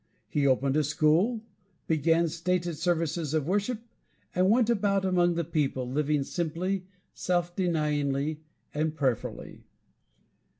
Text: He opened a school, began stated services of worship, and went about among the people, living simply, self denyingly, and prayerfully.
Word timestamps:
He 0.27 0.47
opened 0.47 0.75
a 0.77 0.83
school, 0.83 1.41
began 1.85 2.27
stated 2.27 2.73
services 2.75 3.35
of 3.35 3.45
worship, 3.47 3.83
and 4.33 4.49
went 4.49 4.67
about 4.67 5.05
among 5.05 5.35
the 5.35 5.43
people, 5.43 5.87
living 5.87 6.23
simply, 6.23 6.87
self 7.13 7.55
denyingly, 7.55 8.41
and 8.73 8.95
prayerfully. 8.95 9.63